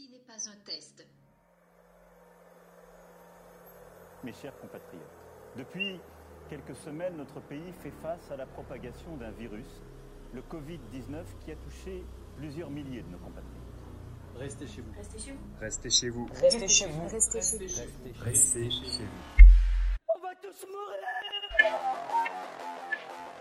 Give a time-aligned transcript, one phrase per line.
[0.00, 1.06] Ceci n'est pas un test.
[4.22, 5.00] Mes chers compatriotes,
[5.56, 6.00] depuis
[6.48, 9.66] quelques semaines, notre pays fait face à la propagation d'un virus,
[10.32, 12.04] le Covid-19, qui a touché
[12.36, 13.50] plusieurs milliers de nos compatriotes.
[14.36, 14.92] Restez chez vous.
[14.96, 15.48] Restez chez vous.
[15.60, 16.28] Restez chez vous.
[16.28, 17.08] Restez chez vous.
[17.08, 18.24] Restez chez vous.
[18.24, 19.44] Restez chez vous.
[20.16, 21.00] On va tous mourir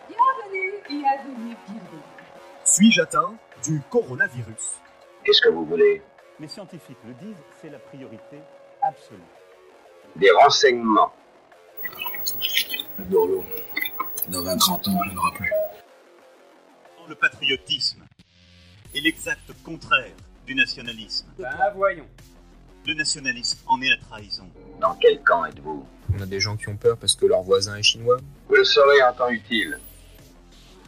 [0.07, 2.01] Bienvenue, bienvenue, bienvenue.
[2.65, 4.81] Suis-je atteint du coronavirus?
[5.23, 6.01] Qu'est-ce que vous voulez?
[6.39, 8.37] Les scientifiques le disent, c'est la priorité
[8.81, 9.19] absolue.
[10.15, 11.11] Des renseignements.
[13.09, 13.43] Dorlo,
[14.29, 15.51] dans 20-30 ans, il n'y en aura plus.
[17.09, 18.05] Le patriotisme
[18.95, 20.13] est l'exact contraire
[20.45, 21.27] du nationalisme.
[21.37, 22.07] Ben voyons.
[22.87, 24.47] Le nationalisme en est la trahison.
[24.79, 25.85] Dans quel camp êtes-vous?
[26.15, 28.17] On a des gens qui ont peur parce que leur voisin est chinois.
[28.47, 29.77] Vous le saurez en temps utile.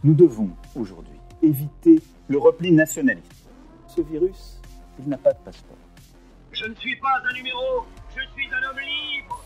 [0.04, 3.46] Nous devons aujourd'hui éviter le repli nationaliste.
[3.94, 4.61] Ce virus,
[5.02, 5.78] il n'a pas de passeport.
[6.52, 7.86] Je ne suis pas un numéro,
[8.16, 9.46] je suis un homme libre.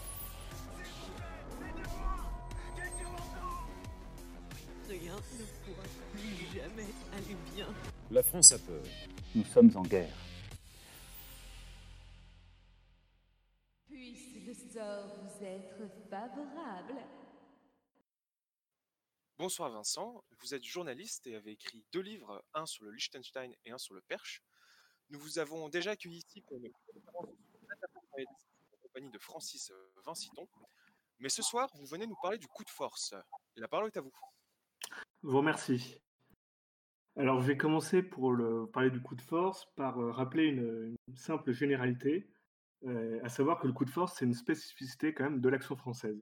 [4.90, 7.68] Rien ne pourra plus jamais aller bien.
[8.12, 8.84] La France a peur.
[9.34, 10.14] Nous sommes en guerre.
[13.88, 17.02] Puisse le sort vous être favorable.
[19.38, 23.72] Bonsoir Vincent, vous êtes journaliste et avez écrit deux livres, un sur le Liechtenstein et
[23.72, 24.42] un sur le Perche.
[25.10, 27.30] Nous vous avons déjà accueilli ici pour une conférence
[28.18, 29.72] en compagnie de Francis
[30.06, 30.48] Vinciton.
[31.20, 33.14] Mais ce soir, vous venez nous parler du coup de force.
[33.56, 34.14] La parole est à vous.
[35.22, 36.02] Vous remercie.
[37.18, 40.98] Alors, je vais commencer pour le, parler du coup de force par euh, rappeler une,
[41.16, 42.30] simple généralité,
[42.84, 45.78] euh, à savoir que le coup de force, c'est une spécificité quand même de l'action
[45.78, 46.22] française.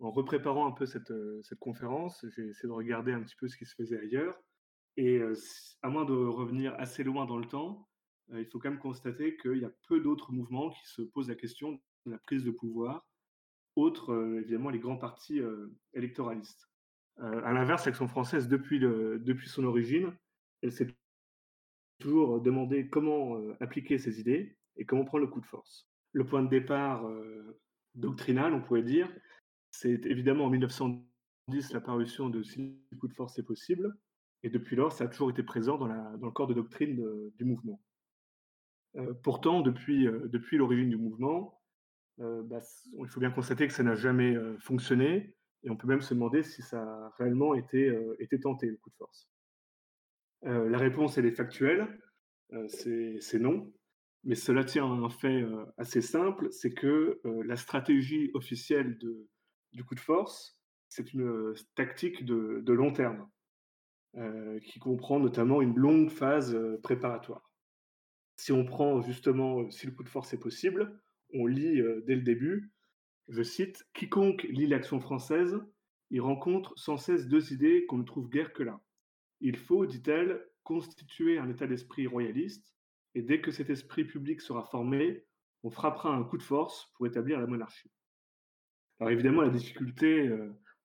[0.00, 3.48] En repréparant un peu cette, euh, cette conférence, j'ai essayé de regarder un petit peu
[3.48, 4.38] ce qui se faisait ailleurs.
[4.96, 5.34] Et euh,
[5.82, 7.93] à moins de revenir assez loin dans le temps, euh,
[8.32, 11.34] il faut quand même constater qu'il y a peu d'autres mouvements qui se posent la
[11.34, 13.06] question de la prise de pouvoir,
[13.76, 15.40] autres évidemment les grands partis
[15.92, 16.68] électoralistes.
[17.18, 20.12] à l'inverse, l'action française, depuis, depuis son origine,
[20.62, 20.88] elle s'est
[22.00, 25.88] toujours demandé comment appliquer ses idées et comment prendre le coup de force.
[26.12, 27.08] Le point de départ
[27.94, 29.08] doctrinal, on pourrait dire,
[29.70, 33.96] c'est évidemment en 1910 l'apparition de Si le coup de force est possible,
[34.42, 37.02] et depuis lors, ça a toujours été présent dans, la, le corps de doctrine
[37.36, 37.80] du mouvement.
[38.96, 41.60] Euh, pourtant, depuis, euh, depuis l'origine du mouvement,
[42.20, 42.60] euh, bah,
[42.98, 46.42] il faut bien constater que ça n'a jamais fonctionné, et on peut même se demander
[46.42, 47.90] si ça a réellement été,
[48.40, 49.28] tenté, le coup de force.
[50.42, 51.88] la réponse, elle est factuelle,
[52.68, 53.72] c'est non,
[54.22, 55.44] mais cela tient à un fait
[55.78, 58.98] assez simple, c'est que la stratégie officielle
[59.72, 63.28] du coup de force, c'est une tactique de, long terme,
[64.62, 67.53] qui comprend notamment une longue phase préparatoire.
[68.36, 71.00] Si on prend justement si le coup de force est possible,
[71.32, 72.72] on lit dès le début,
[73.28, 75.58] je cite, Quiconque lit l'action française,
[76.10, 78.80] y rencontre sans cesse deux idées qu'on ne trouve guère que là.
[79.40, 82.74] Il faut, dit-elle, constituer un état d'esprit royaliste,
[83.14, 85.24] et dès que cet esprit public sera formé,
[85.62, 87.90] on frappera un coup de force pour établir la monarchie.
[89.00, 90.30] Alors évidemment, la difficulté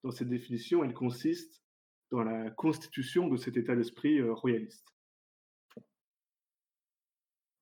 [0.04, 1.64] dans cette définition, elle consiste
[2.12, 4.88] dans la constitution de cet état d'esprit royaliste.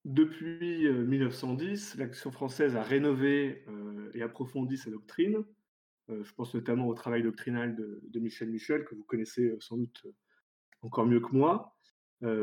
[0.08, 5.44] Depuis euh, 1910, l'action française a rénové euh, et approfondi sa doctrine.
[6.10, 10.08] Euh, je pense notamment au travail doctrinal de, Michel Michel, que vous connaissez sans doute
[10.82, 11.76] encore mieux que moi.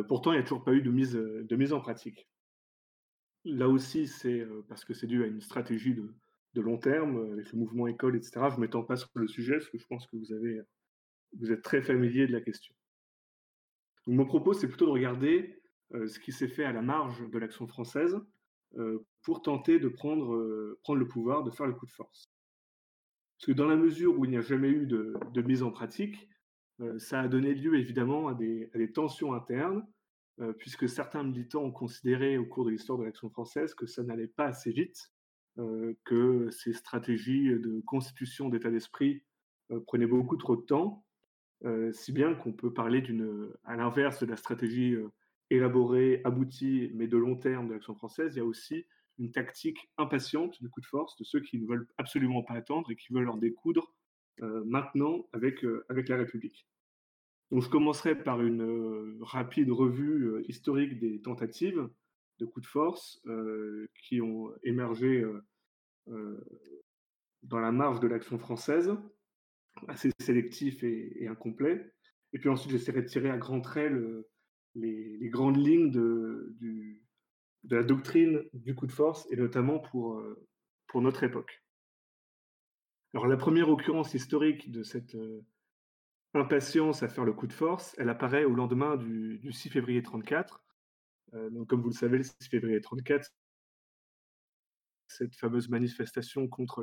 [0.09, 2.29] pourtant, il n'y a toujours pas eu de mise, en pratique.
[3.47, 7.59] Là aussi, c'est parce que c'est dû à une stratégie de, long terme, avec le
[7.59, 8.49] mouvement école, etc.
[8.51, 11.81] Je ne m'étends pas sur le sujet, parce que je pense que vous, êtes très
[11.81, 12.75] familier de la question.
[14.07, 17.39] Mon propos, c'est plutôt de regarder euh, ce qui s'est fait à la marge de
[17.39, 18.19] l'action française
[18.77, 22.31] euh, pour tenter de prendre, euh, prendre le pouvoir, de faire le coup de force.
[23.39, 26.29] Parce que dans la mesure où il n'y a jamais eu de, mise en pratique,
[26.99, 29.87] ça a donné lieu évidemment à des, tensions internes,
[30.59, 34.29] puisque certains militants ont considéré au cours de l'histoire de l'action française que ça n'allait
[34.29, 35.13] pas assez vite,
[35.61, 39.23] euh, que ces stratégies de constitution d'état d'esprit
[39.71, 41.05] euh, prenaient beaucoup trop de temps,
[41.65, 44.97] euh, si bien qu'on peut parler d'une, à l'inverse de la stratégie
[45.51, 48.87] élaborée, aboutie, mais de long terme de l'action française, il y a aussi
[49.19, 52.91] une tactique impatiente de coup de force de ceux qui ne veulent absolument pas attendre
[52.91, 53.95] et qui veulent en découdre
[54.41, 56.67] maintenant avec, avec la République.
[57.53, 61.89] Donc je commencerai par une rapide revue historique des tentatives
[62.39, 65.45] de coups de force euh, qui ont émergé euh,
[66.09, 66.45] euh,
[67.43, 68.93] dans la marge de l'action française,
[69.89, 71.93] assez sélectif et, et, incomplet.
[72.33, 74.29] Et puis ensuite, j'essaierai de tirer à grands traits le,
[74.75, 76.57] les, grandes lignes de,
[77.65, 80.23] la doctrine du coup de force, et notamment pour,
[80.87, 81.63] pour notre époque.
[83.13, 85.17] Alors la première occurrence historique de cette
[86.35, 90.65] impatience à faire le coup de force, elle apparaît au lendemain du, 6 février 34.
[91.51, 93.31] donc comme vous le savez, le 6 février 34,
[95.09, 96.83] cette fameuse manifestation contre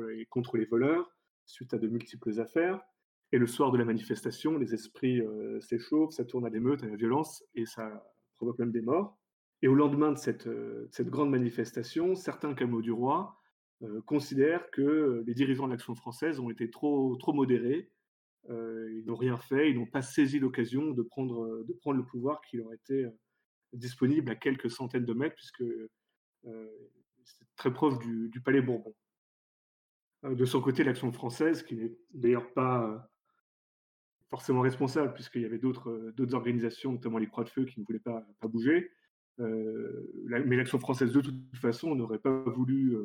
[0.56, 2.80] les voleurs, suite à de multiples affaires.
[3.32, 5.22] Et le soir de la manifestation, les esprits
[5.60, 9.18] s'échauffent, ça tourne à l'émeute, à la violence, et ça provoque même des morts.
[9.62, 10.48] Et au lendemain de cette,
[10.90, 13.38] cette grande manifestation, certains camelots du roi
[14.06, 17.90] considèrent que les dirigeants de l'action française ont été trop, modérés,
[18.48, 22.72] ils n'ont rien fait, ils n'ont pas saisi l'occasion de prendre, le pouvoir qui leur
[22.72, 23.06] était
[23.72, 25.64] disponible à quelques centaines de mètres, puisque
[26.44, 28.94] c'est très proche du, Palais Bourbon.
[30.22, 33.11] De son côté, l'action française, qui n'est d'ailleurs pas
[34.32, 37.98] forcément responsable, puisqu'il y avait d'autres organisations, notamment les Croix de Feu, qui ne voulaient
[37.98, 38.90] pas, bouger,
[39.36, 42.96] mais l'action française, de toute façon, n'aurait pas voulu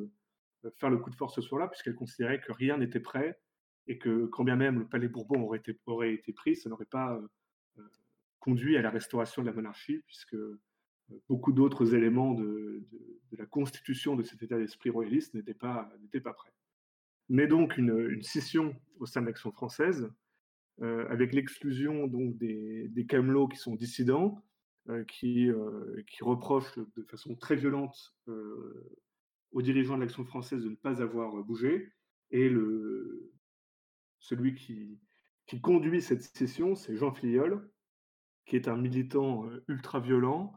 [0.77, 3.37] faire le coup de force ce soir-là, puisqu'elle considérait que rien n'était prêt
[3.87, 7.19] et que quand bien même le palais Bourbon aurait été, pris, ça n'aurait pas
[8.39, 10.37] conduit à la restauration de la monarchie, puisque
[11.27, 12.87] beaucoup d'autres éléments de,
[13.31, 15.91] de, la constitution de cet état d'esprit royaliste n'étaient pas,
[16.23, 16.53] pas prêts.
[17.27, 20.09] Mais donc une, une, scission au sein de l'action française,
[20.81, 24.43] avec l'exclusion donc des, camelots qui sont dissidents,
[25.07, 25.49] qui,
[26.07, 28.15] qui reprochent de façon très violente
[29.51, 31.91] aux dirigeants de l'action française de ne pas avoir bougé.
[32.31, 32.51] Et
[34.19, 34.99] celui qui,
[35.61, 37.69] conduit cette session, c'est Jean Filiol,
[38.45, 40.53] qui est un militant ultra violent,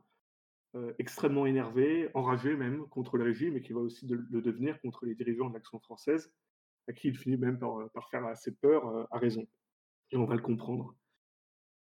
[0.99, 5.14] extrêmement énervé, enragé même contre le régime, et qui va aussi le devenir contre les
[5.14, 6.32] dirigeants de l'action française,
[6.88, 9.46] à qui il finit même par faire assez peur, à raison.
[10.12, 10.94] Et on va le comprendre.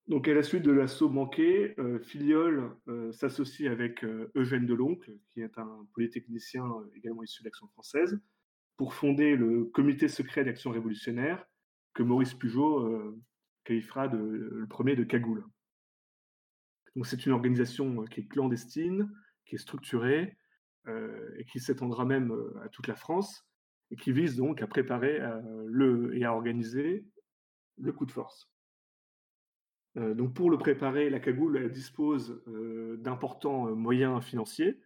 [0.10, 5.16] Donc, à la suite de l'assaut manqué, euh, Filiol euh, s'associe avec euh, Eugène Deloncle,
[5.30, 8.20] qui est un polytechnicien également issu de l'Action française,
[8.76, 11.46] pour fonder le comité secret d'action révolutionnaire
[11.94, 13.20] que Maurice Pugeot
[13.66, 15.46] qualifiera de, le premier de Cagoule.
[16.96, 19.12] Donc, c'est une organisation qui est clandestine,
[19.46, 20.38] qui est structurée
[20.88, 22.34] et qui s'étendra même
[22.64, 23.46] à toute la France
[23.92, 25.18] et qui vise donc à préparer
[26.14, 27.06] et à organiser
[27.80, 28.50] le coup de force.
[29.98, 34.80] Euh, donc pour le préparer, la cagoule dispose euh, d'importants euh, moyens financiers,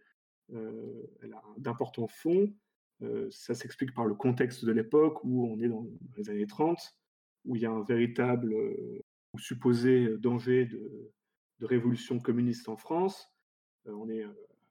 [1.56, 2.52] d'importants fonds.
[3.30, 5.86] ça s'explique par le contexte de l'époque où on est dans
[6.18, 6.78] les années 30,
[7.46, 8.54] où il y a un véritable
[9.32, 11.10] ou supposé danger de,
[11.62, 13.32] révolution communiste en France.
[13.86, 14.22] on est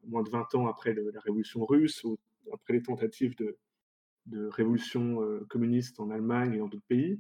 [0.04, 2.06] moins de 20 ans après la révolution russe,
[2.54, 3.58] après les tentatives de,
[4.50, 5.18] révolution
[5.50, 7.20] communiste en Allemagne et en d'autres pays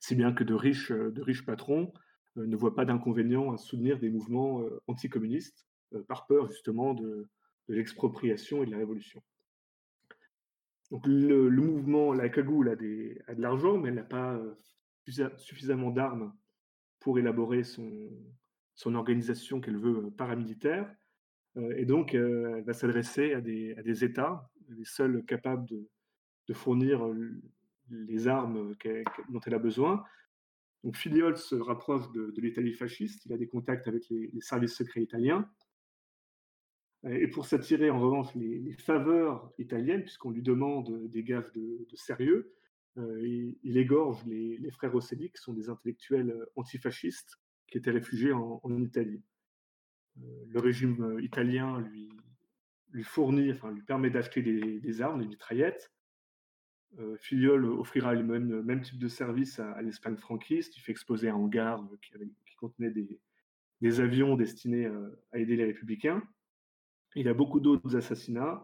[0.00, 1.92] si bien que de riches, euh, de riches patrons
[2.36, 5.66] euh, ne voient pas d'inconvénient à soutenir des mouvements euh, anticommunistes
[6.06, 7.26] par peur justement de,
[7.68, 9.22] l'expropriation et de la révolution.
[10.90, 14.40] Donc le, mouvement, la cagoule a, de l'argent, mais elle n'a pas
[15.36, 16.34] suffisamment d'armes
[16.98, 18.10] pour élaborer son,
[18.84, 20.90] organisation qu'elle veut paramilitaire.
[21.56, 27.06] et donc, elle va s'adresser à des, à des États, les seuls capables de fournir
[27.90, 28.74] les armes
[29.30, 30.04] dont elle a besoin.
[30.84, 35.02] Donc Filiol se rapproche de, l'Italie fasciste, il a des contacts avec les, services secrets
[35.02, 35.48] italiens.
[37.08, 42.54] Et pour s'attirer en revanche les, faveurs italiennes, puisqu'on lui demande des gaffes de, sérieux,
[42.96, 48.78] euh, il, égorge les, frères Rosselli, qui sont des intellectuels antifascistes qui étaient réfugiés en,
[48.78, 49.22] Italie.
[50.18, 55.92] Euh, le régime italien lui, fournit, enfin lui permet d'acheter des, des, armes, des mitraillettes,
[55.92, 55.97] euh,
[57.18, 60.76] Filiol offrira le même, même, type de service à, l'Espagne franquiste.
[60.76, 65.64] Il fait exposer un hangar euh, qui, contenait des, avions destinés euh, à aider les
[65.64, 66.22] républicains.
[67.14, 68.62] Il a beaucoup d'autres assassinats,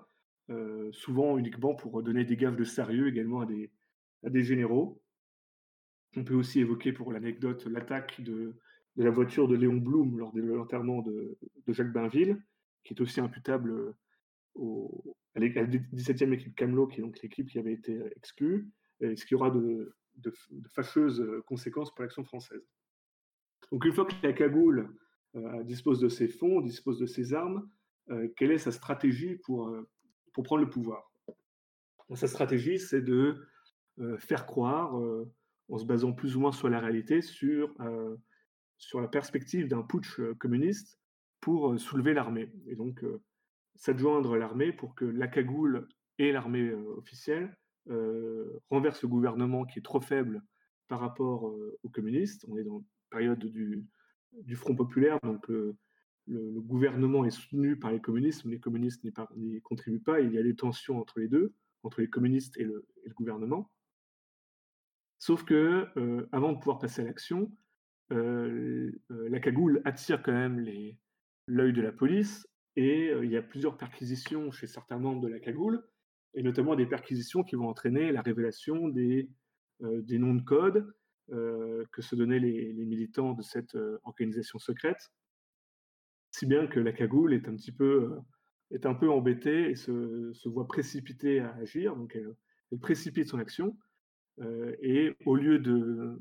[0.93, 3.71] souvent uniquement pour donner des gaffes de sérieux également à des,
[4.23, 5.03] des généraux.
[6.17, 8.55] On peut aussi évoquer pour l'anecdote l'attaque de,
[8.97, 12.39] la voiture de Léon Blum lors de l'enterrement de, de, Jacques Bainville,
[12.85, 13.95] qui est aussi imputable
[14.55, 19.17] au, à la 17e équipe Camelot, qui est donc l'équipe qui avait été exclue, et
[19.17, 19.95] ce qui aura de,
[20.69, 22.65] fâcheuses conséquences pour l'action française.
[23.73, 24.95] Donc une fois que la cagoule
[25.37, 27.69] euh, dispose de ses fonds, dispose de ses armes,
[28.11, 29.89] euh, quelle est sa stratégie pour, euh,
[30.33, 31.11] pour prendre le pouvoir?
[32.15, 33.49] Sa stratégie, c'est de
[34.19, 34.95] faire croire,
[35.69, 37.75] en se basant plus ou moins sur la réalité, sur,
[38.77, 41.01] sur la perspective d'un putsch communiste
[41.41, 42.53] pour soulever l'armée.
[42.67, 43.03] Et donc
[43.77, 45.89] s'adjoindre l'armée pour que la cagoule
[46.19, 47.57] et l'armée euh, officielle
[47.91, 50.43] euh, renversent le gouvernement qui est trop faible
[50.89, 52.45] par rapport euh, aux communistes.
[52.49, 53.87] On est dans la période du,
[54.57, 55.77] Front populaire, donc le,
[56.27, 59.05] gouvernement est soutenu par les communistes, mais les communistes
[59.37, 60.21] n'y contribuent pas.
[60.21, 61.55] Il y a des tensions entre les deux,
[61.85, 63.71] entre les communistes et le, gouvernement.
[65.21, 65.87] Sauf que,
[66.33, 67.57] avant de pouvoir passer à l'action,
[68.11, 70.59] la cagoule attire quand même
[71.47, 75.41] l'œil de la police et il y a plusieurs perquisitions chez certains membres de la
[75.41, 75.83] cagoule,
[76.35, 79.31] et notamment des perquisitions qui vont entraîner la révélation des,
[79.81, 80.93] noms de code
[81.29, 85.13] que se donnaient les, militants de cette organisation secrète.
[86.33, 88.19] Si bien que la cagoule est un petit peu,
[88.73, 92.35] est un peu embêtée et se, voit précipitée à agir, donc elle,
[92.81, 93.77] précipite son action,
[94.83, 96.19] et au lieu de,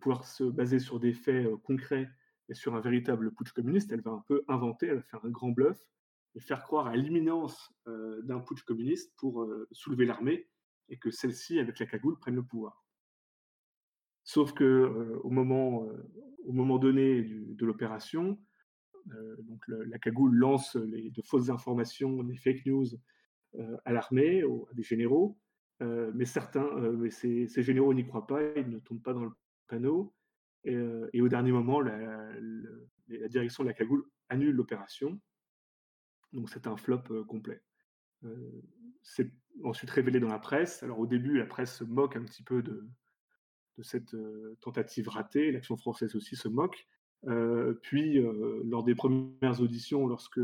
[0.00, 2.08] pouvoir se baser sur des faits concrets
[2.48, 5.30] et sur un véritable putsch communiste, elle va un peu inventer, elle va faire un
[5.30, 5.78] grand bluff
[6.34, 10.48] et faire croire à l'imminence d'un putsch communiste pour soulever l'armée
[10.88, 12.84] et que celle-ci, avec la cagoule, prenne le pouvoir.
[14.24, 15.88] Sauf que au, moment,
[16.44, 18.38] au moment donné de l'opération,
[19.14, 22.86] euh, donc la cagoule lance de fausses informations, des fake news
[23.54, 25.38] euh, à l'armée, à des généraux,
[25.82, 29.32] euh, mais certains, mais ces, généraux n'y croient pas, ils ne tombent pas dans le
[29.68, 30.14] panneau,
[31.12, 32.30] et, au dernier moment, la,
[33.28, 35.20] direction de la cagoule annule l'opération.
[36.32, 37.62] Donc c'est un flop complet.
[39.02, 39.32] c'est
[39.64, 40.82] ensuite révélé dans la presse.
[40.82, 42.86] Alors au début, la presse se moque un petit peu de,
[43.82, 44.14] cette
[44.60, 45.52] tentative ratée.
[45.52, 46.86] L'action française aussi se moque.
[47.26, 50.40] Euh, puis, euh, lors des premières auditions, lorsque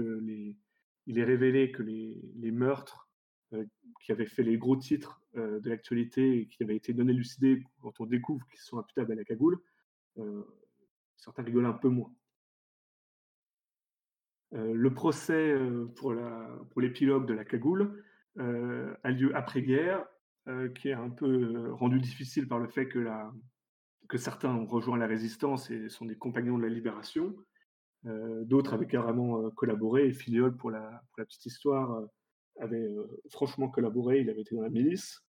[1.06, 3.08] il est révélé que les, meurtres
[3.52, 3.64] euh,
[4.00, 8.00] qui avaient fait les gros titres de l'actualité et qui avaient été non élucidés quand
[8.00, 9.60] on découvre qu'ils sont imputables à la cagoule,
[11.16, 12.12] certains rigolent un peu moins.
[14.52, 15.54] le procès
[15.96, 16.14] pour,
[16.70, 18.04] pour l'épilogue de la cagoule
[18.36, 20.06] a lieu après-guerre,
[20.76, 25.70] qui est un peu rendu difficile par le fait que certains ont rejoint la résistance
[25.70, 27.34] et sont des compagnons de la libération.
[28.06, 30.08] Euh, d'autres avaient carrément euh, collaboré.
[30.08, 32.06] Et Filiol, pour la, petite histoire, euh,
[32.60, 32.86] avait
[33.30, 34.20] franchement collaboré.
[34.20, 35.24] Il avait été dans la milice,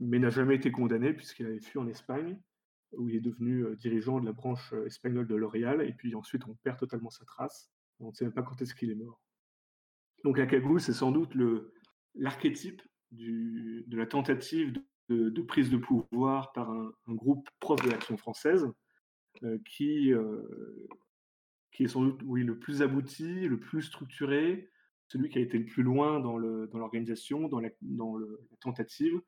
[0.00, 2.38] mais n'a jamais été condamné puisqu'il avait fui en Espagne,
[2.98, 5.82] où il est devenu dirigeant de la branche espagnole de L'Oréal.
[5.82, 7.70] Et puis ensuite, on perd totalement sa trace.
[8.00, 9.20] On ne sait même pas quand est-ce qu'il est mort.
[10.24, 11.32] Donc la cagoule, c'est sans doute
[12.14, 14.72] l'archétype de la tentative
[15.08, 18.66] de prise de pouvoir par un, groupe proche de l'action française
[19.44, 20.42] euh, qui, euh,
[21.72, 24.70] qui est sans doute oui, le plus abouti, le plus structuré,
[25.08, 28.26] celui qui a été le plus loin dans l'organisation, dans, la, dans, la
[28.60, 29.20] tentative,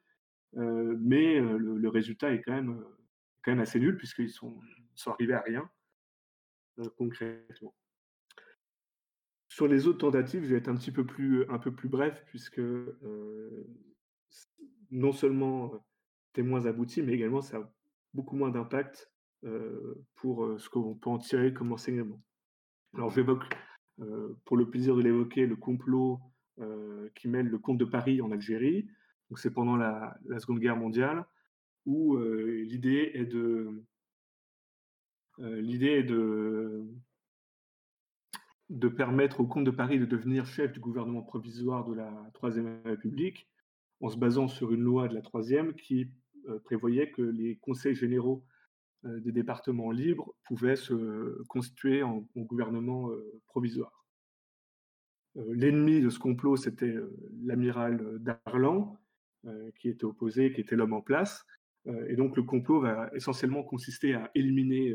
[0.56, 2.82] euh, mais le, résultat est quand même,
[3.48, 4.60] quand même assez nul puisqu'ils sont,
[4.94, 5.70] sont arrivés à rien
[6.96, 7.74] concrètement.
[9.48, 12.22] Sur les autres tentatives, je vais être un petit peu plus, un peu plus bref
[12.26, 12.60] puisque
[14.90, 15.72] non seulement
[16.34, 17.72] c'est moins abouti, mais également ça a
[18.12, 19.10] beaucoup moins d'impact
[20.16, 22.22] pour ce qu'on peut en tirer comme enseignement.
[22.94, 23.44] Alors j'évoque,
[24.44, 26.20] pour le plaisir de l'évoquer, le complot
[27.14, 28.86] qui mêle le comte de Paris en Algérie.
[29.30, 31.24] Donc c'est pendant la, Seconde Guerre mondiale
[31.88, 33.24] où l'idée est
[38.68, 42.82] de permettre au comte de Paris de devenir chef du gouvernement provisoire de la Troisième
[42.84, 43.48] République
[44.02, 46.10] en se basant sur une loi de la troisième qui
[46.64, 48.44] prévoyait que les conseils généraux
[49.04, 54.04] des départements libres pouvaient se constituer en, gouvernement euh, provisoire.
[55.34, 56.94] L'ennemi de ce complot, c'était
[57.44, 58.98] l'amiral Darlan,
[59.78, 61.46] qui était opposé, qui était l'homme en place.
[62.08, 64.94] Et donc le complot va essentiellement consister à éliminer,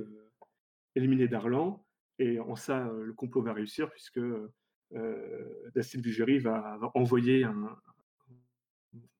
[0.96, 1.86] éliminer Darlan.
[2.20, 4.20] Et en ça, le complot va réussir puisque
[5.74, 7.76] Dacile Vigéry va, envoyer un,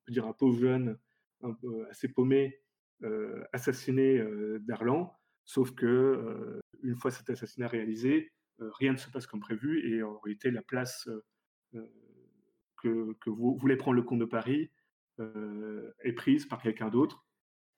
[0.08, 0.98] dire un pauvre jeune
[1.90, 2.64] assez paumé
[3.04, 5.14] euh, assassiné euh, Darlan,
[5.44, 10.04] sauf que euh, une fois cet assassinat réalisé, rien ne se passe comme prévu et
[10.04, 11.10] en réalité la place
[12.82, 14.72] que, vous voulez prendre le comte de Paris
[15.20, 17.26] est prise par quelqu'un d'autre.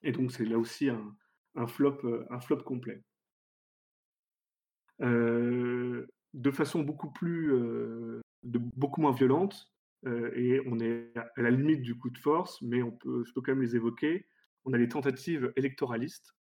[0.05, 3.03] Et donc c'est là aussi un, flop, un flop complet.
[4.99, 7.51] de façon beaucoup plus,
[8.43, 12.61] de, beaucoup moins violente, euh, et on est à la limite du coup de force,
[12.61, 14.27] mais on peut, je peux quand même les évoquer.
[14.63, 16.35] On a les tentatives électoralistes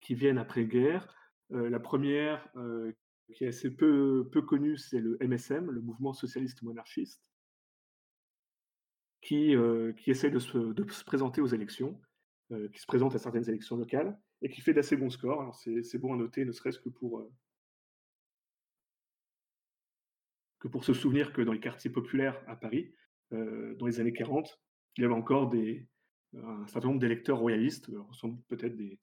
[0.00, 1.14] qui viennent après-guerre.
[1.52, 2.92] Euh, la première, euh,
[3.32, 7.22] qui est assez peu, connue, c'est le MSM, le mouvement socialiste monarchiste,
[9.20, 9.54] qui,
[9.96, 12.00] qui de se, présenter aux élections,
[12.72, 15.54] qui se présente à certaines élections locales, et qui fait d'assez bons scores.
[15.54, 17.28] C'est bon à noter, ne serait-ce que pour
[20.60, 22.94] que pour se souvenir que dans les quartiers populaires à Paris,
[23.32, 24.60] euh, dans les années 40,
[24.96, 25.52] il y avait encore
[26.34, 27.90] un certain nombre d'électeurs royalistes,
[28.48, 28.98] peut-être des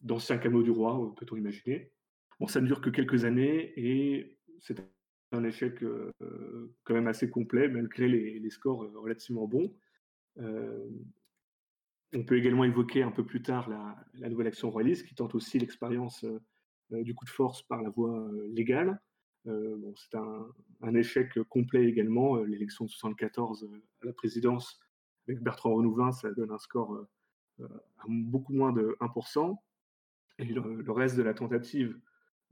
[0.00, 1.90] d'anciens camelots du roi, peut-on imaginer.
[2.38, 4.78] Bon, ça ne dure que quelques années et c'est
[5.32, 5.82] un échec
[6.84, 9.74] quand même assez complet, malgré les, scores relativement bons.
[12.14, 15.58] On peut également évoquer un peu plus tard la, nouvelle action royaliste qui tente aussi
[15.58, 16.24] l'expérience
[16.90, 19.00] du coup de force par la voie légale.
[19.44, 22.36] bon, c'est un, échec complet également.
[22.36, 23.68] L'élection de 74
[24.02, 24.80] à la présidence
[25.26, 27.06] avec Bertrand Renouvin, ça donne un score
[27.60, 29.56] à beaucoup moins de 1%.
[30.38, 31.98] Et le, reste de la tentative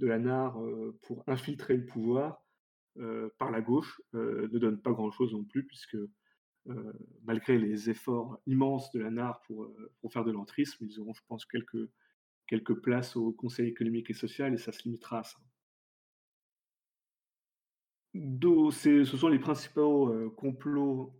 [0.00, 0.58] de la NAR
[1.02, 2.44] pour infiltrer le pouvoir
[3.38, 5.96] par la gauche ne donne pas grand-chose non plus, puisque
[7.24, 9.70] malgré les efforts immenses de la NAR pour,
[10.00, 11.88] pour faire de l'entrisme, ils auront, je pense, quelques,
[12.46, 15.38] quelques places au Conseil économique et social, et ça se limitera à ça.
[18.14, 21.12] ce sont les principaux complots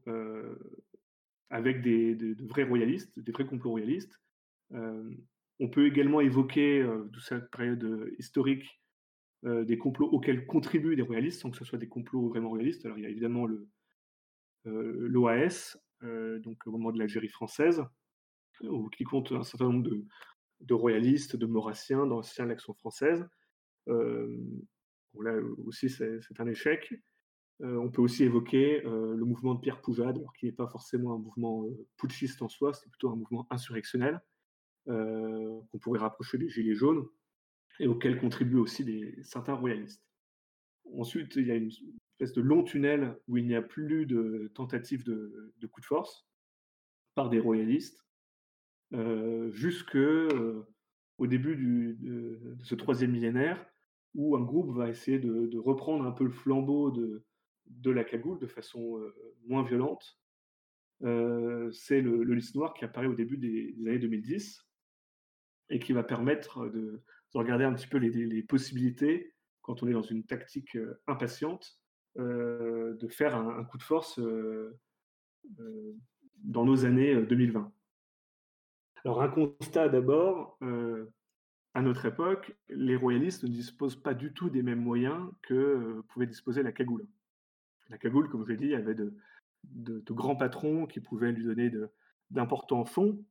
[1.51, 4.21] avec des, de, vrais royalistes, des vrais complots royalistes.
[4.71, 8.81] on peut également évoquer, de cette période historique,
[9.43, 12.85] des complots auxquels contribuent des royalistes, sans que ce soit des complots vraiment royalistes.
[12.85, 13.69] Alors il y a évidemment le,
[14.67, 17.83] l'OAS, donc au moment de l'Algérie française,
[18.97, 19.89] qui compte un certain nombre
[20.61, 23.27] de, royalistes, de maurassiens, d'anciens l'Action française.
[23.87, 25.33] là
[25.67, 26.95] aussi, c'est un échec.
[27.61, 31.67] on peut aussi évoquer le mouvement de Pierre Poujade, qui n'est pas forcément un mouvement
[31.97, 34.21] putschiste en soi, c'est plutôt un mouvement insurrectionnel,
[34.87, 37.07] qu'on pourrait rapprocher des Gilets jaunes,
[37.79, 40.03] et auquel contribuent aussi des, certains royalistes.
[40.95, 41.71] Ensuite, il y a une
[42.17, 46.27] espèce de long tunnel où il n'y a plus de tentatives de, coup de force
[47.15, 48.07] par des royalistes,
[48.95, 50.67] euh, jusque euh,
[51.19, 53.65] au début de, ce troisième millénaire,
[54.15, 58.47] où un groupe va essayer de, reprendre un peu le flambeau de, la cagoule de
[58.47, 59.15] façon euh,
[59.47, 60.19] moins violente.
[61.01, 64.67] c'est le, liste noir qui apparaît au début des, années 2010
[65.69, 67.03] et qui va permettre de,
[67.35, 71.79] regarder un petit peu les, possibilités, quand on est dans une tactique impatiente,
[72.19, 74.21] de faire un, coup de force
[76.45, 77.73] dans nos années 2020.
[79.07, 81.07] Alors un constat d'abord, euh,
[81.75, 86.03] à notre époque, les royalistes ne disposent pas du tout des mêmes moyens que euh,
[86.09, 87.07] pouvait disposer la cagoule.
[87.89, 89.15] La cagoule, comme je l'ai dit, avait de,
[90.11, 91.71] grands patrons qui pouvaient lui donner
[92.31, 93.25] d'importants fonds,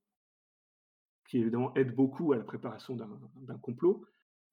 [1.27, 4.05] qui évidemment aident beaucoup à la préparation d'un complot.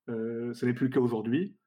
[0.08, 1.61] Euh, ce n'est plus le cas aujourd'hui, euh,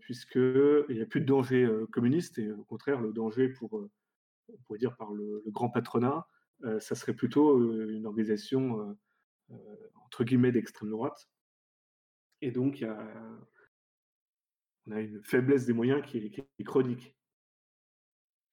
[0.00, 4.78] puisqu'il n'y a plus de danger communiste, et au contraire, le danger pour, on pourrait
[4.78, 6.26] dire, par le grand patronat,
[6.64, 8.96] euh, ça serait plutôt euh, une organisation
[9.50, 9.56] euh,
[10.04, 11.28] entre guillemets d'extrême droite.
[12.40, 12.84] Et donc,
[14.86, 17.16] on a une faiblesse des moyens qui est, chronique.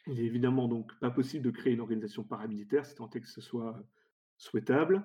[0.05, 3.27] Il n'est évidemment donc pas possible de créer une organisation paramilitaire, si tant est que
[3.27, 3.83] ce soit
[4.37, 5.03] souhaitable.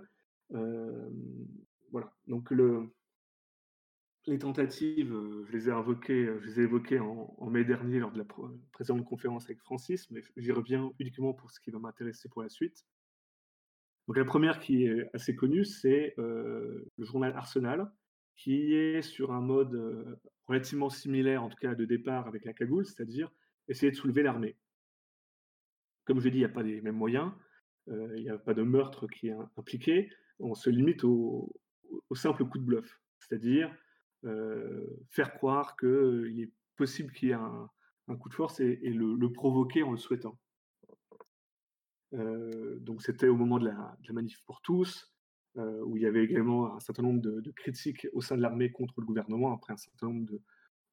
[0.50, 2.14] voilà.
[2.26, 2.94] Donc le,
[4.26, 5.14] les tentatives,
[5.46, 8.24] je les ai invoquées, je les ai évoquées en, mai dernier lors de la
[8.72, 12.48] précédente conférence avec Francis, mais j'y reviens uniquement pour ce qui va m'intéresser pour la
[12.48, 12.84] suite.
[14.06, 17.90] Donc la première qui est assez connue, c'est euh, le journal Arsenal,
[18.36, 22.52] qui est sur un mode euh, relativement similaire, en tout cas de départ avec la
[22.52, 23.30] cagoule, c'est-à-dire
[23.68, 24.56] essayer de soulever l'armée.
[26.04, 27.32] Comme je l'ai dit, il n'y a pas les mêmes moyens,
[27.88, 31.50] euh, il n'y a pas de meurtre qui est impliqué, on se limite au,
[32.14, 33.74] simple coup de bluff, c'est-à-dire
[35.10, 39.82] faire croire qu'il est possible qu'il y ait un, coup de force et, le provoquer
[39.82, 40.38] en le souhaitant.
[42.14, 45.12] Euh, donc c'était au moment de la, manif pour tous,
[45.56, 48.70] euh, où il y avait également un certain nombre de, critiques au sein de l'armée
[48.70, 50.30] contre le gouvernement après un certain nombre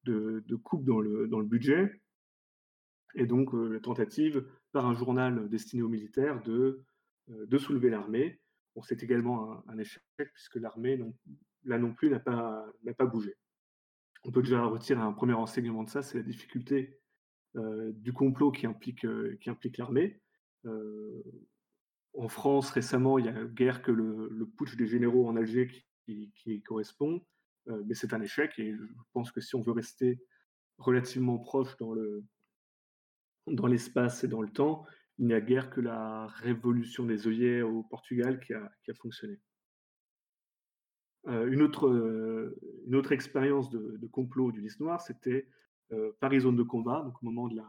[0.04, 2.00] de, coupes dans le, budget.
[3.14, 6.82] Et donc euh, la tentative par un journal destiné aux militaires de,
[7.58, 8.40] soulever l'armée.
[8.82, 10.98] C'est également un, échec puisque l'armée,
[11.64, 13.34] là non plus, n'a pas, pas bougé.
[14.24, 16.98] On peut déjà retirer un premier enseignement de ça, c'est la difficulté
[17.54, 19.06] du complot qui implique,
[19.40, 20.22] qui implique l'armée.
[20.66, 21.22] Euh,
[22.14, 25.70] en France, récemment, il y a guère que le, putsch des généraux en Alger
[26.04, 27.24] qui, correspond,
[27.68, 30.20] euh, mais c'est un échec et je pense que si on veut rester
[30.78, 32.24] relativement proche dans le
[33.48, 34.86] dans l'espace et dans le temps,
[35.18, 39.40] il n'y a guère que la révolution des œillets au Portugal qui a, fonctionné.
[41.28, 41.88] Euh, une, autre,
[42.86, 45.46] une autre expérience de, complot du liste noire, c'était
[46.20, 47.66] Paris Zone de combat, donc au moment de la,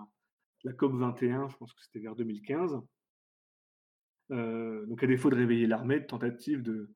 [0.63, 2.81] la COP 21, je pense que c'était vers 2015.
[4.31, 6.89] Euh, donc à défaut de réveiller l'armée, tentative de,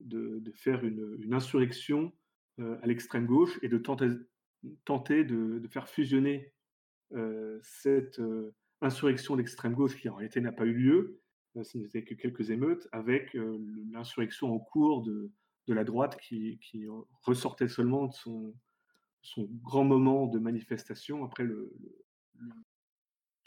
[0.00, 2.12] de, faire une, insurrection
[2.58, 4.08] euh, à l'extrême gauche et de tenter,
[4.84, 6.52] tenter de, faire fusionner
[7.12, 8.20] euh, cette
[8.80, 11.20] insurrection d'extrême gauche qui en réalité n'a pas eu lieu,
[11.62, 13.36] ce n'était que quelques émeutes, avec
[13.92, 15.30] l'insurrection en cours de,
[15.66, 16.58] de la droite qui,
[17.22, 18.54] ressortait seulement de son,
[19.62, 21.46] grand moment de manifestation après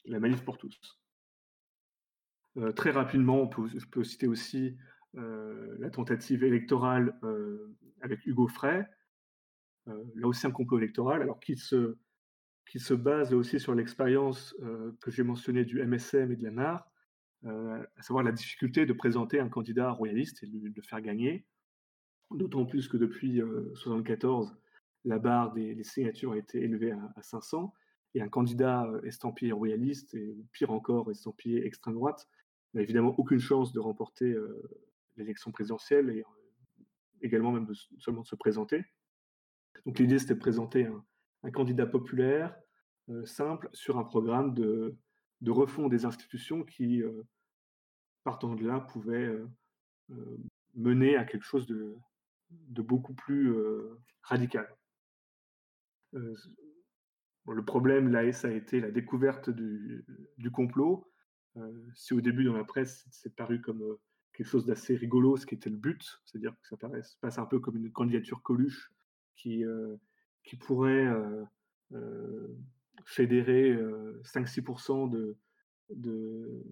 [0.06, 1.04] la manif pour tous.
[2.58, 4.78] Euh, très rapidement, on peut, je peux citer aussi
[5.16, 8.88] euh, la tentative électorale euh, avec Hugo Frey,
[9.86, 11.98] là aussi un complot électoral, alors qui se,
[12.70, 14.56] qui se base aussi sur l'expérience
[15.02, 16.92] que j'ai mentionnée du MSM et de la NAR,
[17.46, 21.46] à savoir la difficulté de présenter un candidat royaliste et de le faire gagner,
[22.34, 24.56] d'autant plus que depuis 1974,
[25.06, 27.74] la barre des, signatures a été élevée à, à 500,
[28.16, 32.28] et un candidat estampillé royaliste, et pire encore, estampillé extrême droite,
[32.74, 34.36] n'a évidemment aucune chance de remporter
[35.18, 36.24] l'élection présidentielle et
[37.22, 37.68] également même
[38.00, 38.84] seulement de se présenter.
[39.86, 40.88] Donc l'idée, c'était de présenter
[41.44, 42.56] un, candidat populaire,
[43.26, 44.96] simple, sur un programme de,
[45.42, 47.04] de refond des institutions qui,
[48.24, 49.38] partant de là, pouvait
[50.74, 51.96] mener à quelque chose de,
[52.68, 53.54] de beaucoup plus
[54.22, 54.68] radical.
[56.12, 60.06] le problème, là, ça a été la découverte du,
[60.38, 61.12] du complot.
[61.96, 63.98] si au début, dans la presse, c'est paru comme
[64.34, 66.78] quelque chose d'assez rigolo, ce qui était le but, c'est-à-dire que ça
[67.22, 68.92] passe un peu comme une candidature Coluche
[69.36, 69.64] qui,
[70.44, 71.08] qui pourrait
[73.06, 73.78] fédérer
[74.24, 75.38] 5-6% de,
[75.90, 76.64] de,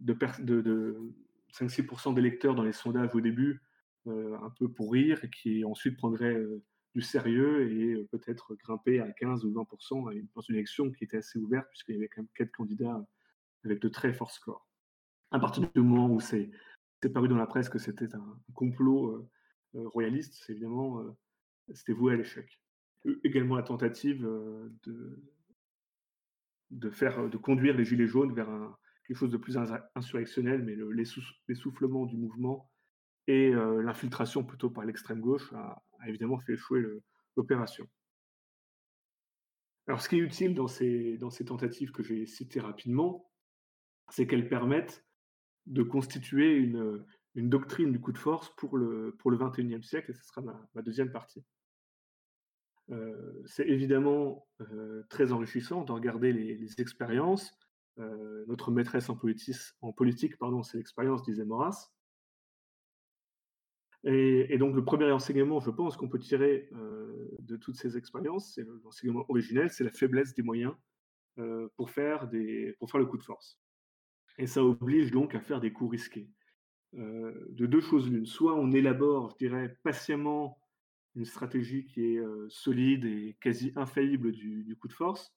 [0.00, 1.00] de, de
[1.52, 3.62] 5-6% d'électeurs dans les sondages au début,
[4.06, 6.36] un peu pour rire, qui ensuite prendrait
[6.94, 11.38] du sérieux et peut-être grimper à 15 ou 20% dans une élection qui était assez
[11.38, 13.06] ouverte, puisqu'il y avait quand même quatre candidats
[13.64, 14.66] avec de très forts scores.
[15.30, 16.50] À partir du moment où c'est
[17.12, 19.30] paru dans la presse que c'était un complot
[19.74, 21.04] royaliste, c'est évidemment,
[21.72, 22.60] c'était voué à l'échec.
[23.22, 25.22] Également la tentative de,
[26.70, 28.48] de, faire, de conduire les Gilets jaunes vers
[29.06, 29.56] quelque chose de plus
[29.94, 30.76] insurrectionnel, mais
[31.46, 32.70] l'essoufflement du mouvement
[33.26, 36.84] et l'infiltration plutôt par l'extrême gauche a, évidemment fait échouer
[37.36, 37.86] l'opération.
[39.90, 43.28] Alors, ce qui est utile dans ces, tentatives que j'ai citées rapidement,
[44.10, 45.04] c'est qu'elles permettent
[45.66, 47.04] de constituer une,
[47.34, 50.82] doctrine du coup de force pour le, pour le 21e siècle, et ce sera ma,
[50.82, 51.44] deuxième partie.
[52.90, 57.52] Euh, c'est évidemment euh, très enrichissant de regarder les, expériences.
[57.98, 59.18] Euh, notre maîtresse en,
[59.80, 61.90] en politique, pardon, c'est l'expérience, disait Maurras.
[64.04, 66.70] Et, donc le premier enseignement, je pense, qu'on peut tirer
[67.38, 70.72] de toutes ces expériences, c'est l'enseignement originel, c'est la faiblesse des moyens
[71.76, 73.58] pour, faire des, pour faire le coup de force.
[74.38, 76.30] Et ça oblige donc à faire des coups risqués.
[76.94, 78.26] Euh, de deux choses l'une.
[78.26, 80.58] Soit on élabore, je dirais, patiemment
[81.14, 85.32] une stratégie qui est euh, solide et quasi infaillible du, coup de force,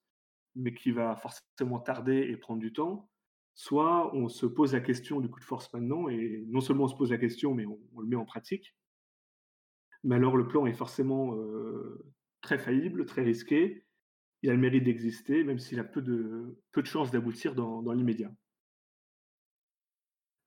[0.56, 3.10] mais qui va forcément tarder et prendre du temps.
[3.56, 6.88] Soit on se pose la question du coup de force maintenant, et non seulement on
[6.88, 8.76] se pose la question, mais on, le met en pratique.
[10.04, 12.04] Mais alors le plan est forcément euh,
[12.42, 13.86] très faillible, très risqué.
[14.42, 18.34] Il a le mérite d'exister, même s'il a peu de, chances d'aboutir dans l'immédiat.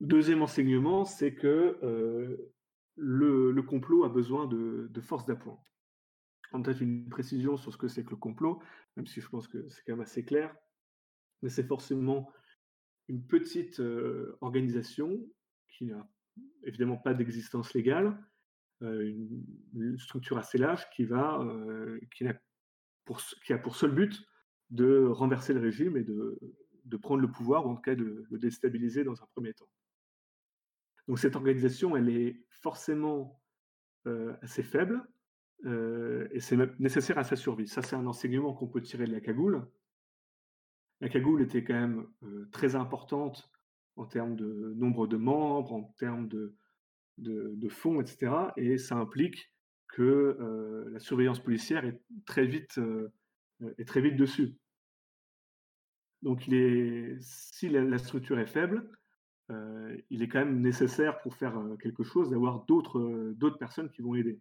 [0.00, 2.52] Deuxième enseignement, c'est que euh,
[2.96, 5.58] le, complot a besoin de, force d'appoint.
[6.52, 8.62] Peut-être une précision sur ce que c'est que le complot,
[8.96, 10.54] même si je pense que c'est quand même assez clair,
[11.42, 12.30] mais c'est forcément
[13.08, 13.80] une petite
[14.40, 15.18] organisation
[15.68, 16.08] qui n'a
[16.64, 18.18] évidemment pas d'existence légale,
[18.80, 21.46] une, structure assez large qui, va,
[22.14, 24.26] qui, a pour, seul but
[24.70, 26.38] de renverser le régime et de,
[26.84, 29.68] de prendre le pouvoir, ou en tout cas de le déstabiliser dans un premier temps.
[31.08, 33.40] Donc cette organisation, elle est forcément
[34.42, 35.02] assez faible
[35.64, 37.68] et c'est nécessaire à sa survie.
[37.68, 39.66] Ça, c'est un enseignement qu'on peut tirer de la cagoule.
[41.00, 42.06] La cagoule était quand même
[42.52, 43.50] très importante
[43.96, 48.32] en termes de nombre de membres, en termes de, fonds, etc.
[48.56, 49.52] Et ça implique
[49.88, 52.80] que la surveillance policière est très vite,
[53.78, 54.56] est très vite dessus.
[56.22, 56.48] Donc,
[57.20, 58.90] si la structure est faible,
[60.10, 64.14] il est quand même nécessaire pour faire quelque chose d'avoir d'autres d'autres personnes qui vont
[64.14, 64.40] aider.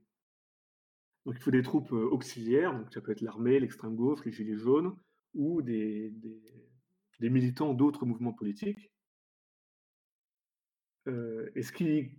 [1.26, 4.58] Donc il faut des troupes auxiliaires, donc ça peut être l'armée, l'extrême gauche, les gilets
[4.58, 4.96] jaunes,
[5.36, 6.13] ou des,
[7.19, 8.91] des, militants d'autres mouvements politiques.
[11.08, 12.17] et ce qui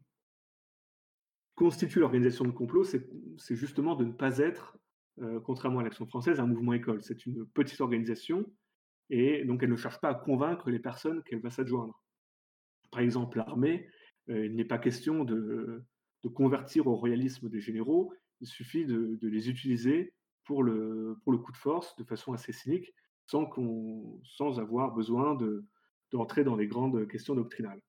[1.55, 4.79] constitue l'organisation de complot, c'est justement de ne pas être,
[5.45, 7.03] contrairement à l'Action française, un mouvement école.
[7.03, 8.45] C'est une petite organisation,
[9.11, 12.01] et donc elle ne cherche pas à convaincre les personnes qu'elle va s'adjoindre
[12.91, 13.89] par exemple l'armée,
[14.31, 15.85] euh, il n'est pas question de,
[16.35, 20.13] convertir au royalisme des généraux, il suffit de, les utiliser
[20.45, 22.93] pour le coup de force de façon assez cynique,
[23.27, 23.51] sans,
[24.25, 25.65] sans avoir besoin de,
[26.13, 27.81] d'entrer dans les grandes questions doctrinales.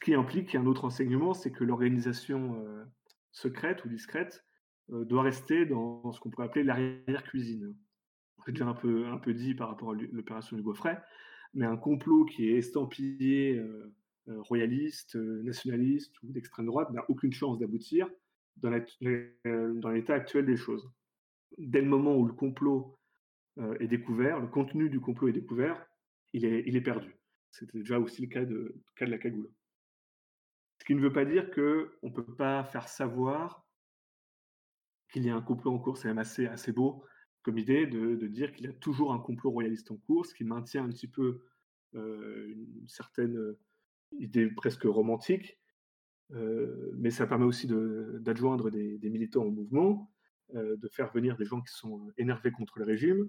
[0.00, 2.84] Ce qui implique un autre enseignement, c'est que l'organisation euh,
[3.32, 4.44] secrète ou discrète
[4.88, 7.76] doit rester dans ce qu'on pourrait appeler l'arrière-cuisine.
[8.44, 11.00] J'ai déjà un peu, un peu dit par rapport à l'opération du Gaufret,
[11.54, 13.62] mais un complot qui est estampillé
[14.26, 18.08] royaliste, nationaliste ou d'extrême droite n'a aucune chance d'aboutir
[18.56, 20.90] dans l'état actuel des choses.
[21.58, 22.98] Dès le moment où le complot
[23.80, 25.84] est découvert, le contenu du complot est découvert,
[26.32, 27.14] il est, il est perdu.
[27.50, 29.50] C'était déjà aussi le cas de, cas de la cagoule.
[30.78, 33.66] Ce qui ne veut pas dire qu'on ne peut pas faire savoir
[35.12, 35.98] qu'il y a un complot en cours.
[35.98, 37.04] C'est même assez, assez beau
[37.42, 40.44] comme idée de, dire qu'il y a toujours un complot royaliste en cours, ce qui
[40.44, 41.42] maintient un petit peu
[41.94, 43.58] euh, une certaine euh,
[44.18, 45.58] idée presque romantique.
[46.32, 50.12] Euh, mais ça permet aussi d'adjoindre des, militants au mouvement,
[50.54, 53.28] de faire venir des gens qui sont énervés contre le régime,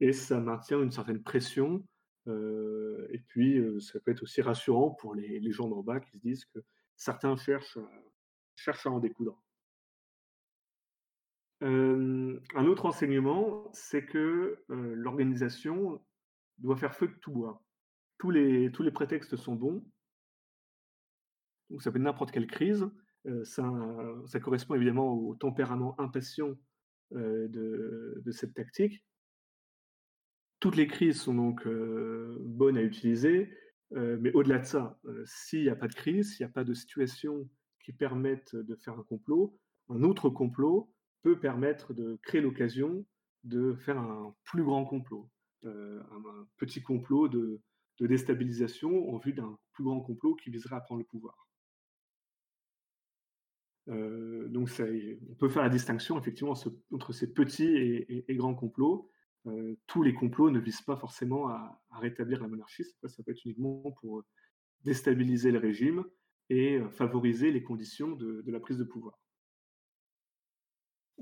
[0.00, 1.84] et ça maintient une certaine pression
[2.26, 6.44] et puis, ça peut être aussi rassurant pour les, gens d'en bas qui se disent
[6.46, 6.60] que
[6.96, 7.78] certains cherchent,
[8.54, 9.42] cherchent à en découdre.
[11.60, 16.04] un autre enseignement, c'est que l'organisation
[16.58, 17.62] doit faire feu de tout bois.
[18.18, 19.84] Tous les, tous les prétextes sont bons.
[21.70, 22.88] Donc ça peut être n'importe quelle crise.
[23.44, 26.56] Ça, correspond évidemment au tempérament impatient
[27.10, 29.04] de, de, cette tactique.
[30.60, 33.52] Toutes les crises sont donc bonnes à utiliser,
[33.90, 36.74] mais au-delà de ça, s'il n'y a pas de crise, s'il n'y a pas de
[36.74, 37.48] situation
[37.84, 39.58] qui permette de faire un complot,
[39.88, 43.04] un autre complot peut permettre de créer l'occasion
[43.44, 45.28] de faire un plus grand complot,
[45.64, 47.60] un, petit complot de,
[48.00, 51.48] déstabilisation en vue d'un plus grand complot qui viserait à prendre le pouvoir.
[53.86, 56.54] Donc on peut faire la distinction effectivement
[56.92, 57.74] entre ces petits
[58.08, 59.10] et grands complots,
[59.46, 62.84] euh, tous les complots ne visent pas forcément à, rétablir la monarchie.
[62.84, 64.22] Ça, peut être uniquement pour
[64.82, 66.04] déstabiliser le régime
[66.48, 69.18] et euh, favoriser les conditions de, la prise de pouvoir.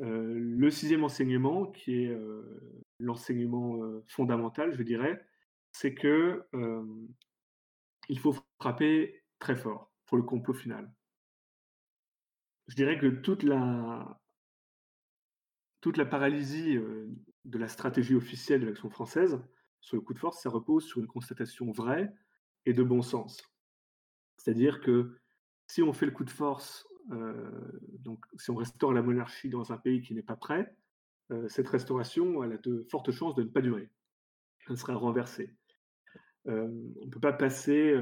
[0.00, 2.16] Euh, le sixième enseignement, qui est
[2.98, 5.22] l'enseignement fondamental, je dirais,
[5.72, 6.44] c'est que
[8.08, 10.92] il faut frapper très fort pour le complot final.
[12.70, 14.16] Je dirais que toute la,
[16.08, 16.78] paralysie
[17.44, 19.42] de la stratégie officielle de l'action française
[19.80, 22.14] sur le coup de force, ça repose sur une constatation vraie
[22.66, 23.42] et de bon sens.
[24.36, 25.18] C'est-à-dire que
[25.66, 29.76] si on fait le coup de force, donc si on restaure la monarchie dans un
[29.76, 30.72] pays qui n'est pas prêt,
[31.48, 33.90] cette restauration elle a de fortes chances de ne pas durer.
[34.68, 35.56] Elle sera renversée.
[36.44, 38.00] on ne peut pas passer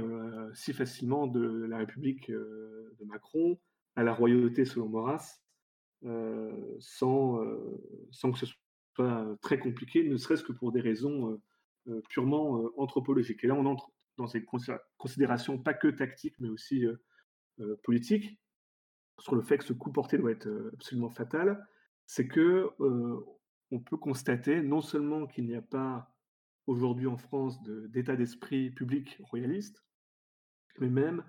[0.52, 3.58] si facilement de la République de Macron
[3.98, 5.40] à la royauté selon Maurras
[6.78, 7.40] sans,
[8.12, 8.46] sans que ce
[8.94, 11.42] soit très compliqué, ne serait-ce que pour des raisons
[12.08, 13.42] purement anthropologiques.
[13.42, 14.44] Et là, on entre dans ces
[14.98, 16.84] considérations pas que tactiques, mais aussi
[17.82, 18.38] politiques,
[19.18, 21.66] sur le fait que ce coup porté doit être absolument fatal,
[22.06, 22.70] c'est que
[23.72, 26.14] on peut constater non seulement qu'il n'y a pas
[26.68, 29.84] aujourd'hui en France d'état d'esprit public royaliste,
[30.78, 31.24] mais même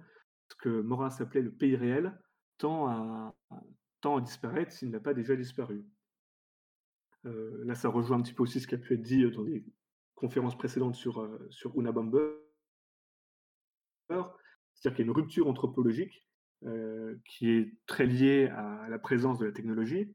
[0.50, 2.16] ce que Morin appelait le pays réel
[2.60, 5.84] tend à, disparaître s'il n'a pas déjà disparu.
[7.26, 9.32] Euh, là, ça rejoint un petit peu aussi ce qui a pu être dit euh,
[9.32, 9.64] dans des
[10.16, 12.36] conférences précédentes sur, euh, Una Bomber.
[14.10, 16.26] C'est-à-dire qu'il y a une rupture anthropologique
[17.26, 20.14] qui est très liée à la présence de la technologie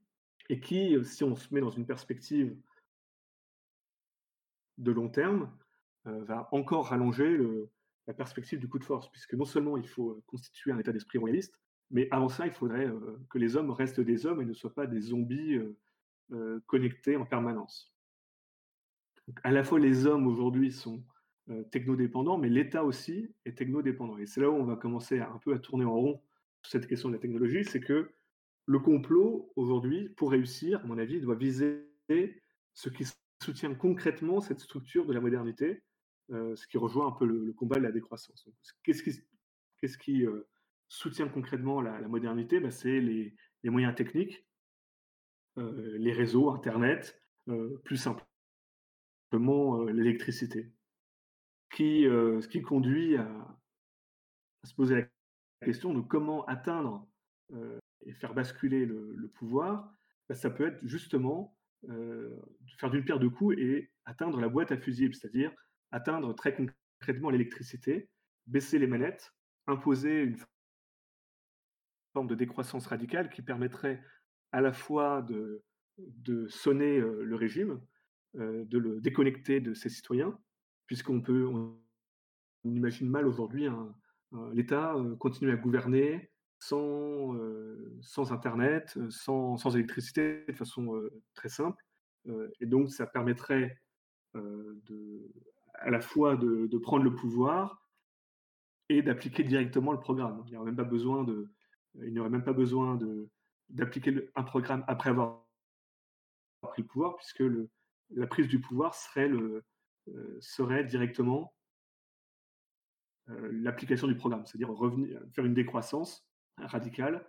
[0.51, 2.55] et qui, si on se met dans une perspective
[4.77, 5.57] de long terme,
[6.05, 7.39] va encore rallonger
[8.09, 11.19] la perspective du coup de force, puisque non seulement il faut constituer un état d'esprit
[11.19, 11.59] royaliste,
[11.91, 12.91] mais avant ça, il faudrait
[13.31, 15.59] que les hommes restent des hommes et ne soient pas des zombies
[16.67, 17.95] connectés en permanence.
[19.43, 21.05] à la fois, les hommes aujourd'hui sont
[21.71, 24.19] technodépendants, mais l'État aussi est technodépendant.
[24.19, 26.23] Et c'est là où on va commencer un peu à tourner en rond
[26.63, 28.11] sur cette question de la technologie, c'est que
[28.67, 31.87] le complot, aujourd'hui, pour réussir, à mon avis, doit viser
[32.73, 33.07] ce qui
[33.43, 35.83] soutient concrètement cette structure de la modernité,
[36.31, 38.49] ce qui rejoint un peu le, combat de la décroissance.
[38.83, 40.27] Qu'est-ce qui
[40.89, 44.47] soutient concrètement la, modernité bah, C'est les, moyens techniques,
[45.59, 50.73] euh, les réseaux, Internet, euh, plus simplement euh, l'électricité.
[51.71, 53.59] Qui, ce qui conduit à,
[54.63, 57.05] se poser la question de comment atteindre
[58.07, 59.93] et faire basculer le, pouvoir,
[60.29, 61.59] bah, ça peut être justement
[62.79, 65.51] faire d'une pierre deux coups et atteindre la boîte à fusibles, c'est-à-dire
[65.91, 68.09] atteindre très concrètement l'électricité,
[68.47, 69.35] baisser les manettes,
[69.67, 70.37] imposer une
[72.15, 74.01] forme de décroissance radicale qui permettrait
[74.53, 75.63] à la fois de,
[76.49, 77.81] sonner le régime,
[78.35, 80.39] de le déconnecter de ses citoyens,
[80.87, 81.77] puisqu'on peut, on,
[82.65, 83.67] imagine mal aujourd'hui
[84.53, 87.35] l'État continuer à gouverner sans,
[88.31, 91.03] Internet, sans, électricité, de façon
[91.35, 91.85] très simple.
[92.61, 93.77] et donc, ça permettrait
[94.35, 97.91] à la fois de, de, prendre le pouvoir
[98.89, 100.45] et d'appliquer directement le programme.
[100.47, 101.54] Il n'y aurait même pas besoin de,
[102.03, 102.99] il n'y aurait même pas besoin
[103.69, 105.45] d'appliquer un programme après avoir
[106.63, 107.71] pris le pouvoir, puisque le,
[108.11, 109.65] la prise du pouvoir serait, le,
[110.09, 111.55] euh, serait directement
[113.31, 116.27] euh, l'application du programme, c'est-à-dire revenir, faire une décroissance
[116.59, 117.27] radicale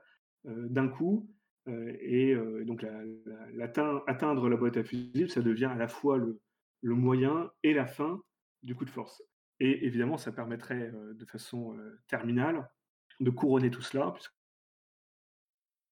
[0.48, 1.30] euh, d'un coup,
[1.68, 2.86] et donc
[4.06, 6.40] atteindre la boîte à fusibles, ça devient à la fois le,
[6.84, 8.22] le, moyen et la fin
[8.62, 9.24] du coup de force.
[9.60, 11.76] Et évidemment, ça permettrait de façon
[12.06, 12.70] terminale
[13.20, 14.14] de couronner tout cela,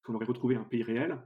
[0.04, 1.18] puisqu'on aurait retrouvé un pays réel,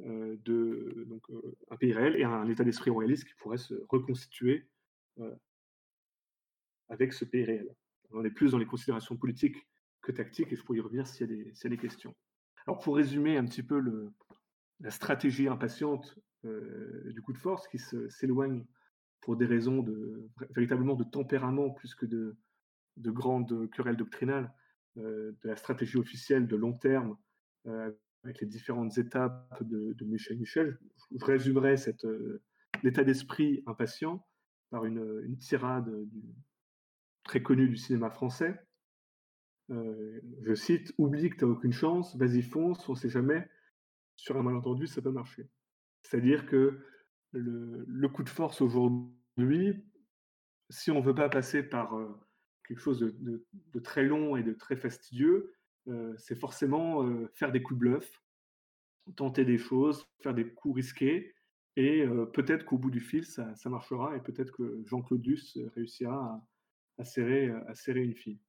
[0.00, 3.74] euh, de, donc, euh, un pays réel et un état d'esprit royaliste qui pourrait se
[3.88, 4.68] reconstituer
[5.20, 5.34] euh,
[6.88, 7.72] avec ce pays réel.
[8.10, 9.56] On est plus dans les considérations politiques
[10.02, 12.14] que tactiques et je pourrais y revenir s'il y, a des questions.
[12.66, 13.80] Alors pour résumer un petit peu
[14.80, 18.64] la stratégie impatiente du coup de force qui s'éloigne
[19.22, 19.82] pour des raisons
[20.50, 22.36] véritablement de tempérament plus que de
[23.10, 24.52] grandes querelles doctrinales,
[24.96, 27.16] de la stratégie officielle de long terme
[28.24, 30.78] avec les différentes étapes de, Michel Michel.
[31.14, 32.42] Je, résumerai cet euh,
[32.82, 34.26] état d'esprit impatient
[34.70, 35.92] par une, tirade
[37.22, 38.58] très connue du cinéma français.
[39.70, 43.48] Euh, je cite Oublie que tu n'as aucune chance, vas-y fonce, on sait jamais.
[44.16, 45.48] Sur un malentendu, ça peut marcher.
[46.02, 46.80] C'est-à-dire que
[47.32, 49.84] le, coup de force aujourd'hui,
[50.70, 52.08] si on ne veut pas passer par euh,
[52.68, 55.52] quelque chose de, très long et de très fastidieux,
[56.16, 58.22] c'est forcément euh, faire des coups de bluff,
[59.16, 61.34] tenter des choses, faire des coups risqués,
[61.76, 66.42] et euh, peut-être qu'au bout du fil, ça, marchera, et peut-être que Jean-Claude Duss réussira
[66.98, 68.40] à, serrer, à serrer une fille.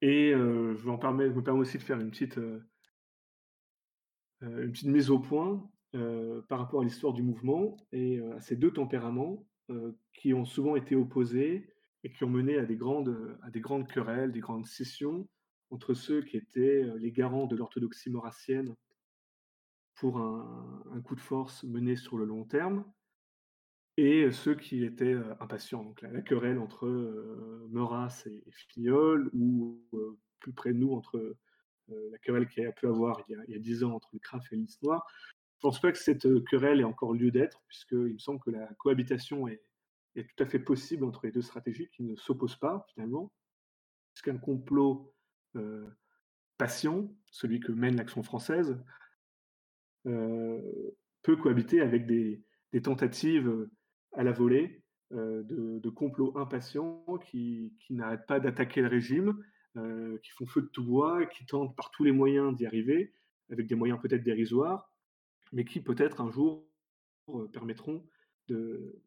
[0.00, 2.38] Et je, je me permets aussi de faire une petite,
[4.40, 5.68] une petite mise au point
[6.48, 9.44] par rapport à l'histoire du mouvement et à ces deux tempéraments
[10.12, 11.68] qui ont souvent été opposés
[12.04, 15.28] et qui ont mené à des grandes, à des grandes querelles, des grandes scissions,
[15.70, 18.74] entre ceux qui étaient les garants de l'orthodoxie maurassienne
[19.94, 22.84] pour un, coup de force mené sur le long terme,
[23.96, 25.82] et ceux qui étaient impatients.
[25.82, 28.44] Donc la, querelle entre euh, Maurras et,
[28.76, 29.82] et ou
[30.38, 31.36] plus près de nous, entre
[31.88, 34.52] la querelle qu'il y a pu avoir il y a dix ans entre le CRAF
[34.52, 35.04] et l'Is Noir.
[35.56, 38.66] Je pense pas que cette querelle ait encore lieu d'être, puisqu'il me semble que la
[38.78, 39.60] cohabitation est,
[40.14, 43.32] est, tout à fait possible entre les deux stratégies qui ne s'opposent pas finalement,
[44.14, 45.12] puisqu'un complot
[45.56, 45.86] euh,
[46.56, 48.78] passion, celui que mène l'action française,
[50.06, 50.60] euh,
[51.22, 52.42] peut cohabiter avec des,
[52.82, 53.68] tentatives
[54.12, 54.82] à la volée
[55.12, 59.42] euh, de, complots impatients qui, n'arrêtent pas d'attaquer le régime,
[60.22, 63.14] qui font feu de tout bois, qui tentent par tous les moyens d'y arriver,
[63.50, 64.92] avec des moyens peut-être dérisoires,
[65.52, 66.66] mais qui peut-être un jour
[67.52, 68.04] permettront
[68.48, 69.00] de,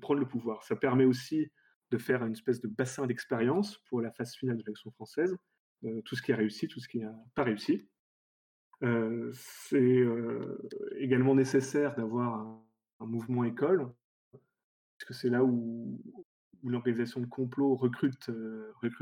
[0.00, 0.64] prendre le pouvoir.
[0.64, 1.50] Ça permet aussi
[1.90, 5.36] de faire une espèce de bassin d'expérience pour la phase finale de l'action française,
[5.84, 7.88] euh, tout ce qui a réussi, tout ce qui n'a pas réussi.
[8.82, 12.62] Euh, c'est euh, également nécessaire d'avoir un,
[13.00, 13.92] mouvement école,
[14.32, 16.00] parce que c'est là où,
[16.64, 18.30] l'organisation de complot recrute,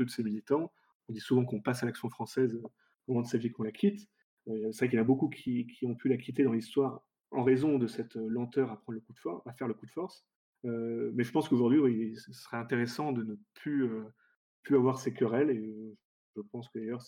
[0.09, 0.71] ses militants.
[1.07, 2.71] On dit souvent qu'on passe à l'action française au
[3.07, 4.07] moment de sa vie qu'on la quitte.
[4.45, 7.01] c'est vrai qu'il y en a beaucoup qui, qui, ont pu la quitter dans l'histoire
[7.31, 9.85] en raison de cette lenteur à prendre le coup de force, à faire le coup
[9.85, 10.25] de force.
[10.65, 13.89] Mais je pense qu'aujourd'hui, ce serait intéressant de ne plus,
[14.63, 15.95] plus avoir ces querelles et
[16.35, 17.01] je pense que d'ailleurs,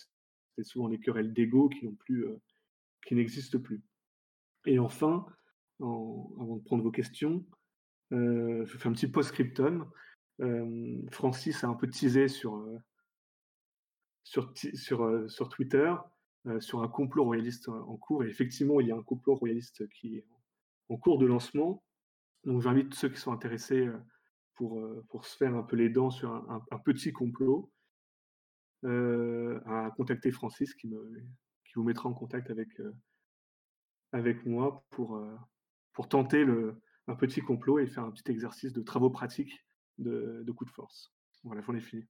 [0.57, 2.41] c'est souvent des querelles d'ego qui euh,
[3.11, 3.81] n'existent plus.
[4.65, 5.25] Et enfin,
[5.79, 7.45] avant de prendre vos questions,
[8.11, 9.89] euh, je fais un petit post-scriptum.
[10.41, 12.79] Euh, Francis a un peu teasé sur
[15.49, 15.93] Twitter
[16.59, 18.23] sur un complot royaliste en cours.
[18.23, 20.25] Et effectivement, il y a un complot royaliste qui est
[20.89, 21.83] en cours de lancement.
[22.47, 23.87] Donc j'invite ceux qui sont intéressés
[24.55, 27.71] pour, pour se faire un peu les dents sur un petit complot
[28.83, 31.23] euh, à contacter Francis qui, me,
[31.75, 35.35] vous mettra en contact avec, euh, moi pour, euh,
[36.09, 36.45] tenter
[37.07, 39.65] un petit complot et faire un petit exercice de travaux pratiques
[39.97, 41.11] de, de coup de force.
[41.43, 42.05] Voilà, j'en ai fini.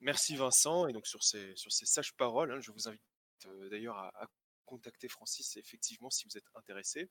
[0.00, 0.86] Merci Vincent.
[0.88, 3.02] Et donc sur ces, sur sages paroles, hein, je vous invite
[3.70, 4.28] d'ailleurs à,
[4.66, 7.08] contacter Francis effectivement si vous êtes intéressé.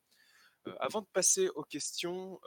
[0.79, 2.39] Avant de passer aux questions,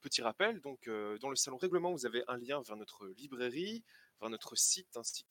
[0.00, 0.88] petit rappel, donc
[1.20, 3.82] dans le salon règlement, vous avez un lien vers notre librairie,
[4.20, 5.24] vers notre site ainsi